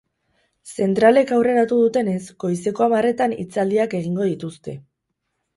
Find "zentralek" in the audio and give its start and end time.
0.85-1.33